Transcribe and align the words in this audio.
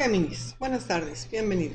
Géminis, 0.00 0.54
buenas 0.60 0.86
tardes, 0.86 1.28
bienvenido. 1.28 1.74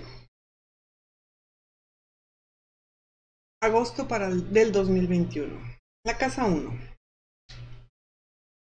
Agosto 3.62 4.08
para 4.08 4.30
el, 4.30 4.54
del 4.54 4.72
2021. 4.72 5.60
La 6.06 6.18
casa 6.18 6.46
1. 6.46 6.72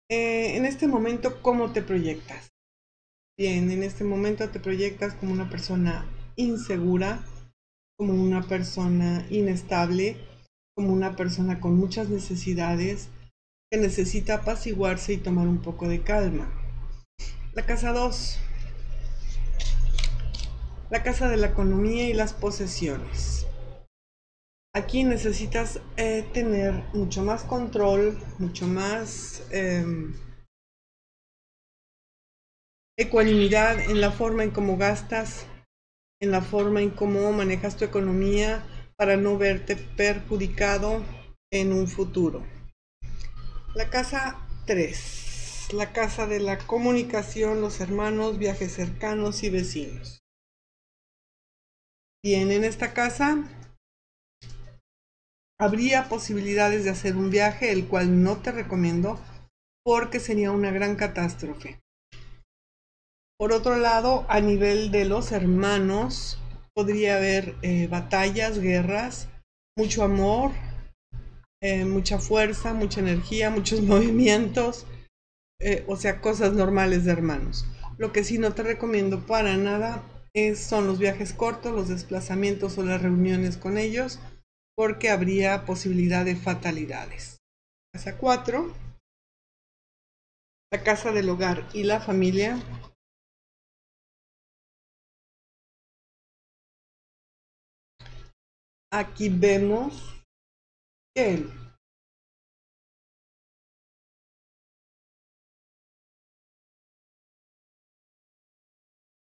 Eh, 0.09 0.57
en 0.57 0.65
este 0.65 0.87
momento, 0.87 1.43
¿cómo 1.43 1.71
te 1.73 1.83
proyectas? 1.83 2.49
Bien, 3.37 3.69
en 3.69 3.83
este 3.83 4.03
momento 4.03 4.49
te 4.49 4.59
proyectas 4.59 5.13
como 5.13 5.31
una 5.31 5.47
persona 5.47 6.07
insegura, 6.37 7.23
como 7.99 8.13
una 8.13 8.41
persona 8.41 9.27
inestable, 9.29 10.17
como 10.75 10.91
una 10.91 11.15
persona 11.15 11.59
con 11.59 11.77
muchas 11.77 12.09
necesidades, 12.09 13.09
que 13.71 13.77
necesita 13.77 14.37
apaciguarse 14.37 15.13
y 15.13 15.17
tomar 15.17 15.47
un 15.47 15.61
poco 15.61 15.87
de 15.87 16.01
calma. 16.01 16.51
La 17.53 17.63
casa 17.63 17.93
2 17.93 18.39
la 20.91 21.03
casa 21.03 21.29
de 21.29 21.37
la 21.37 21.47
economía 21.47 22.09
y 22.09 22.13
las 22.13 22.33
posesiones. 22.33 23.47
Aquí 24.75 25.05
necesitas 25.05 25.79
eh, 25.95 26.29
tener 26.33 26.73
mucho 26.93 27.23
más 27.23 27.43
control, 27.43 28.19
mucho 28.39 28.67
más 28.67 29.41
em, 29.51 30.13
ecuanimidad 32.97 33.79
en 33.79 34.01
la 34.01 34.11
forma 34.11 34.43
en 34.43 34.51
cómo 34.51 34.75
gastas, 34.75 35.45
en 36.21 36.31
la 36.31 36.41
forma 36.41 36.81
en 36.81 36.89
cómo 36.89 37.31
manejas 37.31 37.77
tu 37.77 37.85
economía 37.85 38.65
para 38.97 39.15
no 39.15 39.37
verte 39.37 39.77
perjudicado 39.77 41.03
en 41.51 41.71
un 41.71 41.87
futuro. 41.87 42.45
La 43.75 43.89
casa 43.89 44.45
3, 44.65 45.69
la 45.73 45.93
casa 45.93 46.27
de 46.27 46.41
la 46.41 46.57
comunicación, 46.57 47.61
los 47.61 47.79
hermanos, 47.79 48.37
viajes 48.37 48.73
cercanos 48.73 49.43
y 49.43 49.49
vecinos. 49.49 50.20
Bien, 52.23 52.51
en 52.51 52.63
esta 52.63 52.93
casa 52.93 53.43
habría 55.59 56.07
posibilidades 56.07 56.83
de 56.83 56.91
hacer 56.91 57.15
un 57.15 57.31
viaje, 57.31 57.71
el 57.71 57.87
cual 57.87 58.21
no 58.21 58.37
te 58.37 58.51
recomiendo 58.51 59.19
porque 59.83 60.19
sería 60.19 60.51
una 60.51 60.69
gran 60.69 60.95
catástrofe. 60.95 61.79
Por 63.39 63.53
otro 63.53 63.77
lado, 63.77 64.27
a 64.29 64.39
nivel 64.39 64.91
de 64.91 65.05
los 65.05 65.31
hermanos, 65.31 66.39
podría 66.75 67.15
haber 67.15 67.55
eh, 67.63 67.87
batallas, 67.87 68.59
guerras, 68.59 69.27
mucho 69.75 70.03
amor, 70.03 70.51
eh, 71.59 71.85
mucha 71.85 72.19
fuerza, 72.19 72.75
mucha 72.75 72.99
energía, 72.99 73.49
muchos 73.49 73.81
movimientos, 73.81 74.85
eh, 75.59 75.83
o 75.87 75.95
sea, 75.95 76.21
cosas 76.21 76.53
normales 76.53 77.03
de 77.03 77.13
hermanos. 77.13 77.65
Lo 77.97 78.11
que 78.11 78.23
sí 78.23 78.37
no 78.37 78.53
te 78.53 78.61
recomiendo 78.61 79.25
para 79.25 79.57
nada 79.57 80.03
son 80.55 80.87
los 80.87 80.97
viajes 80.99 81.33
cortos, 81.33 81.73
los 81.73 81.89
desplazamientos 81.89 82.77
o 82.77 82.83
las 82.83 83.01
reuniones 83.01 83.57
con 83.57 83.77
ellos, 83.77 84.19
porque 84.75 85.09
habría 85.09 85.65
posibilidad 85.65 86.23
de 86.25 86.35
fatalidades. 86.35 87.37
Casa 87.93 88.17
4. 88.17 88.73
La 90.71 90.83
casa 90.83 91.11
del 91.11 91.29
hogar 91.29 91.67
y 91.73 91.83
la 91.83 91.99
familia. 91.99 92.57
Aquí 98.93 99.29
vemos 99.29 100.23
que 101.13 101.45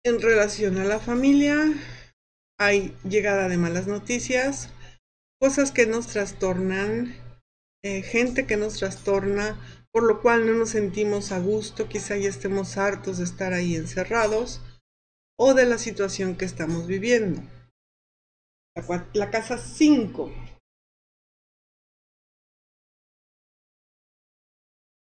En 0.04 0.20
relación 0.20 0.78
a 0.78 0.84
la 0.84 0.98
familia, 0.98 1.72
hay 2.58 2.96
llegada 3.04 3.48
de 3.48 3.56
malas 3.56 3.86
noticias, 3.86 4.68
cosas 5.40 5.70
que 5.70 5.86
nos 5.86 6.08
trastornan, 6.08 7.14
eh, 7.84 8.02
gente 8.02 8.44
que 8.44 8.56
nos 8.56 8.78
trastorna, 8.78 9.60
por 9.92 10.02
lo 10.02 10.20
cual 10.20 10.44
no 10.44 10.54
nos 10.54 10.70
sentimos 10.70 11.30
a 11.30 11.38
gusto, 11.38 11.88
quizá 11.88 12.16
ya 12.16 12.28
estemos 12.28 12.76
hartos 12.78 13.18
de 13.18 13.24
estar 13.24 13.52
ahí 13.52 13.76
encerrados 13.76 14.60
o 15.38 15.54
de 15.54 15.66
la 15.66 15.78
situación 15.78 16.36
que 16.36 16.46
estamos 16.46 16.88
viviendo. 16.88 17.40
La, 18.74 19.08
la 19.12 19.30
casa 19.30 19.56
5. 19.56 20.32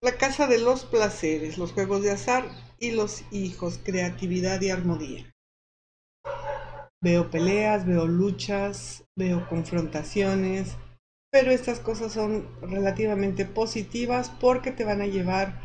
La 0.04 0.18
casa 0.18 0.46
de 0.46 0.58
los 0.58 0.84
placeres, 0.84 1.56
los 1.56 1.72
juegos 1.72 2.02
de 2.02 2.10
azar 2.10 2.44
y 2.78 2.90
los 2.90 3.24
hijos, 3.32 3.80
creatividad 3.82 4.60
y 4.60 4.68
armonía. 4.68 5.32
Veo 7.02 7.30
peleas, 7.30 7.86
veo 7.86 8.06
luchas, 8.06 9.06
veo 9.16 9.48
confrontaciones, 9.48 10.76
pero 11.32 11.52
estas 11.52 11.80
cosas 11.80 12.12
son 12.12 12.46
relativamente 12.60 13.46
positivas 13.46 14.28
porque 14.28 14.72
te 14.72 14.84
van 14.84 15.00
a 15.00 15.06
llevar 15.06 15.58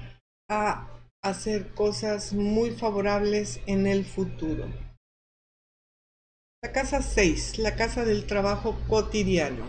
a 0.50 0.88
hacer 1.22 1.74
cosas 1.74 2.32
muy 2.32 2.72
favorables 2.72 3.60
en 3.66 3.88
el 3.88 4.06
futuro. 4.06 4.68
La 6.64 6.72
casa 6.72 7.02
6, 7.02 7.60
la 7.60 7.76
casa 7.76 8.06
del 8.06 8.26
trabajo 8.26 8.80
cotidiano. 8.88 9.66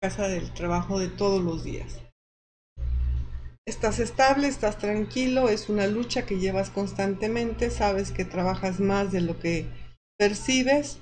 Casa 0.00 0.28
del 0.28 0.54
trabajo 0.54 0.98
de 0.98 1.08
todos 1.08 1.44
los 1.44 1.64
días. 1.64 2.07
Estás 3.68 3.98
estable, 3.98 4.48
estás 4.48 4.78
tranquilo, 4.78 5.50
es 5.50 5.68
una 5.68 5.86
lucha 5.86 6.24
que 6.24 6.38
llevas 6.38 6.70
constantemente, 6.70 7.68
sabes 7.70 8.12
que 8.12 8.24
trabajas 8.24 8.80
más 8.80 9.12
de 9.12 9.20
lo 9.20 9.38
que 9.38 9.66
percibes, 10.18 11.00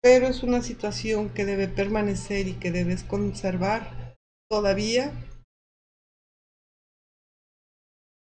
pero 0.00 0.28
es 0.28 0.44
una 0.44 0.62
situación 0.62 1.34
que 1.34 1.44
debe 1.44 1.66
permanecer 1.66 2.46
y 2.46 2.54
que 2.54 2.70
debes 2.70 3.02
conservar 3.02 4.14
todavía 4.48 5.12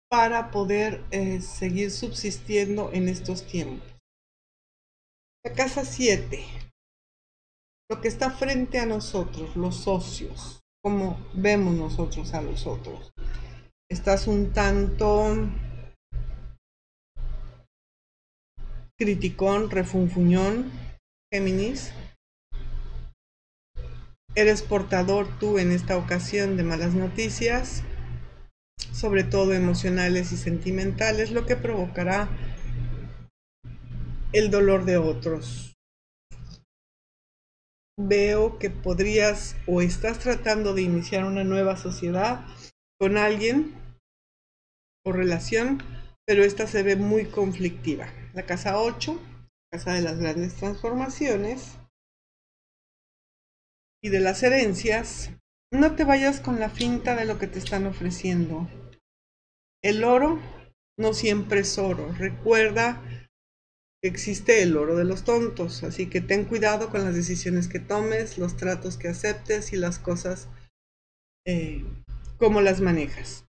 para 0.09 0.51
poder 0.51 1.05
eh, 1.11 1.43
seguir 1.43 1.91
subsistiendo 1.91 2.91
en 2.95 3.11
estos 3.11 3.47
tiempos. 3.47 3.87
La 5.45 5.53
casa 5.53 5.85
7. 5.85 6.43
Lo 7.91 8.01
que 8.01 8.09
está 8.09 8.31
frente 8.31 8.79
a 8.79 8.87
nosotros, 8.87 9.55
los 9.55 9.77
socios, 9.77 10.61
como 10.83 11.19
vemos 11.35 11.75
nosotros 11.75 12.33
a 12.33 12.41
los 12.41 12.67
otros 12.67 13.13
estás 13.91 14.29
un 14.29 14.53
tanto 14.53 15.37
criticón, 18.97 19.71
refunfuñón, 19.71 20.71
Géminis. 21.33 21.93
Eres 24.37 24.63
portador 24.63 25.27
tú 25.41 25.59
en 25.59 25.73
esta 25.73 25.97
ocasión 25.97 26.57
de 26.57 26.63
malas 26.63 26.95
noticias, 26.95 27.83
sobre 28.93 29.25
todo 29.25 29.53
emocionales 29.55 30.31
y 30.31 30.37
sentimentales, 30.37 31.33
lo 31.33 31.45
que 31.47 31.57
provocará 31.57 32.29
el 34.33 34.53
dolor 34.53 34.85
de 34.85 34.99
otros. 34.99 35.75
Veo 37.99 38.59
que 38.59 38.71
podrías 38.71 39.57
o 39.67 39.83
estás 39.83 40.21
tratando 40.21 40.75
de 40.75 40.83
iniciar 40.83 41.25
una 41.25 41.43
nueva 41.43 41.77
sociedad 41.77 42.47
con 43.01 43.17
alguien 43.17 43.75
o 45.07 45.13
relación, 45.13 45.83
pero 46.27 46.45
esta 46.45 46.67
se 46.67 46.83
ve 46.83 46.97
muy 46.97 47.25
conflictiva. 47.25 48.13
La 48.35 48.45
casa 48.45 48.79
8, 48.79 49.19
casa 49.73 49.95
de 49.95 50.03
las 50.03 50.19
grandes 50.19 50.55
transformaciones 50.57 51.79
y 54.03 54.11
de 54.11 54.21
las 54.21 54.43
herencias, 54.43 55.31
no 55.73 55.97
te 55.97 56.05
vayas 56.05 56.41
con 56.41 56.61
la 56.61 56.69
finta 56.69 57.17
de 57.17 57.25
lo 57.25 57.39
que 57.39 57.47
te 57.47 57.59
están 57.59 57.87
ofreciendo. 57.87 58.69
El 59.83 60.05
oro 60.05 60.39
no 60.99 61.15
siempre 61.15 61.61
es 61.61 61.79
oro. 61.79 62.13
Recuerda 62.13 63.03
que 64.03 64.09
existe 64.09 64.63
el 64.63 64.77
oro 64.77 64.97
de 64.97 65.05
los 65.05 65.25
tontos, 65.25 65.85
así 65.85 66.11
que 66.11 66.21
ten 66.21 66.45
cuidado 66.45 66.91
con 66.91 67.05
las 67.05 67.15
decisiones 67.15 67.69
que 67.69 67.81
tomes, 67.81 68.37
los 68.37 68.59
tratos 68.59 68.99
que 68.99 69.09
aceptes 69.09 69.73
y 69.73 69.77
las 69.77 69.99
cosas 69.99 70.49
eh, 71.47 71.85
cómo 72.41 72.63
las 72.63 72.81
manejas. 72.81 73.45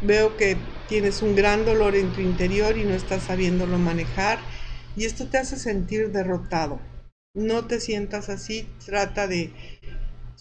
Veo 0.00 0.36
que 0.36 0.56
tienes 0.88 1.22
un 1.22 1.36
gran 1.36 1.64
dolor 1.64 1.94
en 1.94 2.12
tu 2.12 2.20
interior 2.20 2.76
y 2.76 2.84
no 2.84 2.94
estás 2.94 3.24
sabiéndolo 3.24 3.78
manejar 3.78 4.38
y 4.96 5.04
esto 5.04 5.28
te 5.28 5.38
hace 5.38 5.56
sentir 5.56 6.10
derrotado. 6.10 6.80
No 7.36 7.66
te 7.66 7.80
sientas 7.80 8.30
así, 8.30 8.68
trata 8.84 9.26
de 9.26 9.52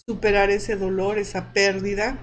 superar 0.08 0.50
ese 0.50 0.76
dolor, 0.76 1.18
esa 1.18 1.54
pérdida. 1.54 2.18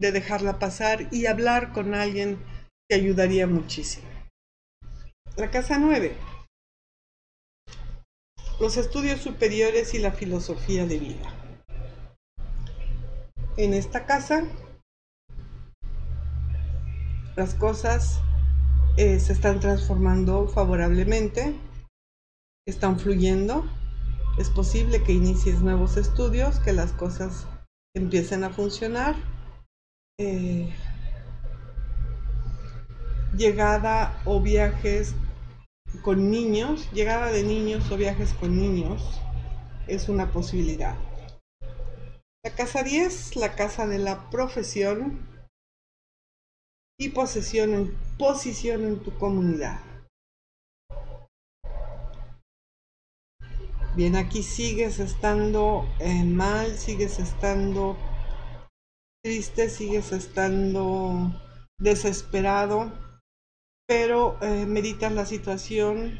De 0.00 0.10
dejarla 0.10 0.58
pasar 0.58 1.08
y 1.12 1.26
hablar 1.26 1.72
con 1.72 1.94
alguien 1.94 2.38
te 2.88 2.96
ayudaría 2.96 3.46
muchísimo. 3.46 4.08
La 5.36 5.50
casa 5.50 5.78
9 5.78 6.33
los 8.60 8.76
estudios 8.76 9.20
superiores 9.20 9.94
y 9.94 9.98
la 9.98 10.12
filosofía 10.12 10.86
de 10.86 10.98
vida. 10.98 11.34
En 13.56 13.74
esta 13.74 14.06
casa 14.06 14.44
Las 17.36 17.54
cosas 17.54 18.20
eh, 18.96 19.18
se 19.18 19.32
están 19.32 19.58
transformando 19.58 20.46
favorablemente, 20.46 21.58
están 22.64 23.00
fluyendo. 23.00 23.68
Es 24.38 24.50
posible 24.50 25.02
que 25.02 25.12
inicies 25.12 25.60
nuevos 25.60 25.96
estudios, 25.96 26.60
que 26.60 26.72
las 26.72 26.92
cosas 26.92 27.48
empiecen 27.92 28.44
a 28.44 28.50
funcionar. 28.50 29.16
Eh, 30.20 30.72
llegada 33.36 34.22
o 34.24 34.40
viajes 34.40 35.16
con 36.02 36.30
niños, 36.30 36.90
llegada 36.92 37.30
de 37.30 37.42
niños 37.42 37.90
o 37.90 37.96
viajes 37.96 38.32
con 38.34 38.58
niños 38.58 39.20
es 39.86 40.08
una 40.08 40.32
posibilidad. 40.32 40.96
La 42.44 42.54
casa 42.54 42.82
10, 42.82 43.36
la 43.36 43.54
casa 43.54 43.86
de 43.86 43.98
la 43.98 44.30
profesión 44.30 45.26
y 46.98 47.10
posesión 47.10 47.74
en, 47.74 47.98
posición 48.18 48.84
en 48.84 49.02
tu 49.02 49.16
comunidad. 49.18 49.80
Bien, 53.96 54.16
aquí 54.16 54.42
sigues 54.42 54.98
estando 54.98 55.86
eh, 56.00 56.24
mal, 56.24 56.76
sigues 56.76 57.18
estando 57.20 57.96
triste, 59.22 59.70
sigues 59.70 60.12
estando 60.12 61.32
desesperado, 61.78 62.92
pero 63.86 64.38
eh, 64.42 64.66
meditas 64.66 65.12
la 65.12 65.26
situación, 65.26 66.18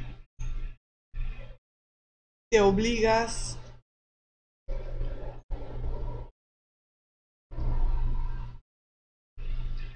te 2.50 2.60
obligas 2.60 3.58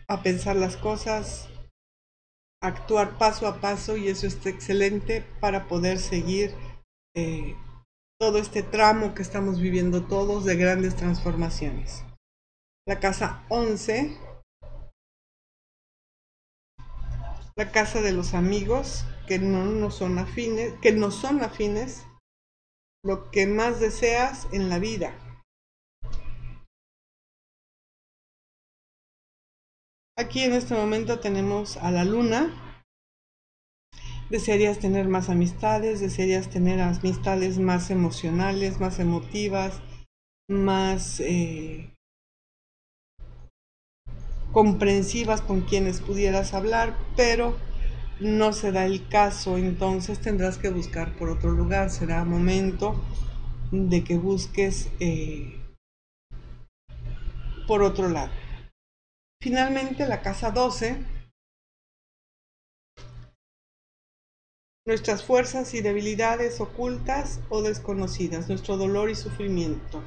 a 0.08 0.22
pensar 0.22 0.56
las 0.56 0.76
cosas, 0.76 1.48
actuar 2.62 3.18
paso 3.18 3.46
a 3.46 3.60
paso 3.60 3.96
y 3.96 4.08
eso 4.08 4.26
es 4.26 4.44
excelente 4.46 5.24
para 5.40 5.68
poder 5.68 5.98
seguir 5.98 6.54
eh, 7.14 7.54
todo 8.18 8.38
este 8.38 8.62
tramo 8.62 9.14
que 9.14 9.22
estamos 9.22 9.60
viviendo 9.60 10.06
todos 10.06 10.44
de 10.44 10.56
grandes 10.56 10.96
transformaciones. 10.96 12.04
La 12.86 12.98
casa 13.00 13.44
11, 13.50 14.16
la 17.58 17.72
casa 17.72 18.00
de 18.00 18.12
los 18.12 18.34
amigos 18.34 19.04
que 19.26 19.40
no, 19.40 19.64
no 19.64 19.90
son 19.90 20.18
afines, 20.18 20.74
que 20.80 20.92
no 20.92 21.10
son 21.10 21.42
afines, 21.42 22.06
lo 23.04 23.32
que 23.32 23.48
más 23.48 23.80
deseas 23.80 24.46
en 24.52 24.68
la 24.68 24.78
vida. 24.78 25.12
Aquí 30.16 30.44
en 30.44 30.52
este 30.52 30.74
momento 30.74 31.18
tenemos 31.18 31.76
a 31.78 31.90
la 31.90 32.04
luna. 32.04 32.86
Desearías 34.30 34.78
tener 34.78 35.08
más 35.08 35.28
amistades, 35.28 35.98
desearías 35.98 36.50
tener 36.50 36.80
amistades 36.80 37.58
más 37.58 37.90
emocionales, 37.90 38.78
más 38.78 39.00
emotivas, 39.00 39.80
más 40.48 41.18
eh, 41.18 41.92
comprensivas 44.52 45.40
con 45.42 45.62
quienes 45.62 46.00
pudieras 46.00 46.54
hablar, 46.54 46.96
pero 47.16 47.56
no 48.20 48.52
se 48.52 48.72
da 48.72 48.84
el 48.84 49.08
caso, 49.08 49.56
entonces 49.58 50.20
tendrás 50.20 50.58
que 50.58 50.70
buscar 50.70 51.16
por 51.16 51.28
otro 51.30 51.50
lugar. 51.50 51.90
Será 51.90 52.24
momento 52.24 53.00
de 53.70 54.02
que 54.02 54.16
busques 54.16 54.88
eh, 55.00 55.60
por 57.66 57.82
otro 57.82 58.08
lado. 58.08 58.32
Finalmente, 59.40 60.06
la 60.06 60.20
casa 60.22 60.50
12. 60.50 60.96
Nuestras 64.86 65.22
fuerzas 65.22 65.74
y 65.74 65.82
debilidades 65.82 66.60
ocultas 66.60 67.40
o 67.50 67.60
desconocidas, 67.60 68.48
nuestro 68.48 68.78
dolor 68.78 69.10
y 69.10 69.14
sufrimiento. 69.14 70.02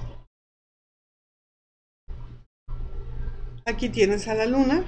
Aquí 3.71 3.87
tienes 3.87 4.27
a 4.27 4.33
la 4.33 4.45
luna. 4.45 4.83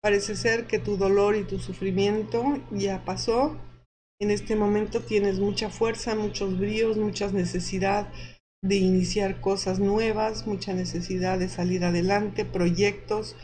Parece 0.00 0.36
ser 0.36 0.68
que 0.68 0.78
tu 0.78 0.96
dolor 0.96 1.34
y 1.34 1.42
tu 1.42 1.58
sufrimiento 1.58 2.62
ya 2.70 3.04
pasó. 3.04 3.60
En 4.20 4.30
este 4.30 4.54
momento 4.54 5.02
tienes 5.02 5.40
mucha 5.40 5.70
fuerza, 5.70 6.14
muchos 6.14 6.56
bríos, 6.56 6.96
mucha 6.96 7.32
necesidad 7.32 8.12
de 8.62 8.76
iniciar 8.76 9.40
cosas 9.40 9.80
nuevas, 9.80 10.46
mucha 10.46 10.74
necesidad 10.74 11.40
de 11.40 11.48
salir 11.48 11.84
adelante, 11.84 12.44
proyectos, 12.44 13.34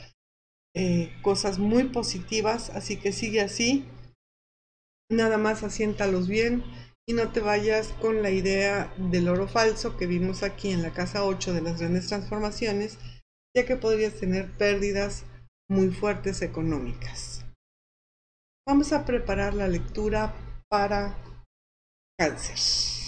eh, 0.76 1.10
cosas 1.22 1.58
muy 1.58 1.84
positivas, 1.88 2.70
así 2.70 2.98
que 2.98 3.10
sigue 3.10 3.40
así, 3.40 3.84
nada 5.10 5.38
más 5.38 5.64
asiéntalos 5.64 6.28
bien 6.28 6.62
y 7.06 7.12
no 7.12 7.30
te 7.32 7.40
vayas 7.40 7.88
con 8.00 8.22
la 8.22 8.30
idea 8.30 8.92
del 8.96 9.28
oro 9.28 9.46
falso 9.46 9.96
que 9.96 10.06
vimos 10.06 10.42
aquí 10.42 10.70
en 10.70 10.82
la 10.82 10.92
casa 10.92 11.24
8 11.24 11.52
de 11.52 11.60
las 11.60 11.78
grandes 11.78 12.08
transformaciones, 12.08 12.98
ya 13.54 13.66
que 13.66 13.76
podrías 13.76 14.14
tener 14.14 14.50
pérdidas 14.52 15.24
muy 15.68 15.90
fuertes 15.90 16.42
económicas. 16.42 17.44
Vamos 18.66 18.92
a 18.92 19.04
preparar 19.04 19.54
la 19.54 19.68
lectura 19.68 20.34
para 20.70 21.16
cáncer. 22.18 23.03